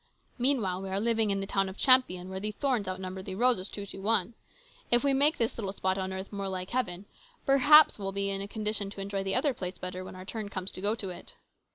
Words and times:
Meanwhile 0.39 0.81
we 0.81 0.89
are 0.89 0.99
living 0.99 1.29
in 1.29 1.41
the 1.41 1.45
town 1.45 1.69
of 1.69 1.77
Champion, 1.77 2.27
where 2.27 2.39
the 2.39 2.53
thorns 2.53 2.87
outnumber 2.87 3.21
the 3.21 3.35
roses 3.35 3.69
two 3.69 3.85
to 3.85 3.99
one. 3.99 4.33
If 4.89 5.03
we 5.03 5.13
make 5.13 5.37
this 5.37 5.55
little 5.59 5.71
spot 5.71 5.99
on 5.99 6.11
earth 6.11 6.33
more 6.33 6.49
like 6.49 6.71
heaven, 6.71 7.05
perhaps 7.45 7.99
we'll 7.99 8.11
be 8.11 8.31
in 8.31 8.41
a 8.41 8.47
condition 8.47 8.89
to 8.89 9.01
enjoy 9.01 9.21
the 9.23 9.35
other 9.35 9.53
place 9.53 9.77
better 9.77 10.03
when 10.03 10.15
our 10.15 10.25
turn 10.25 10.49
comes 10.49 10.71
to 10.71 10.81
go 10.81 10.95
to 10.95 11.09
it." 11.09 11.35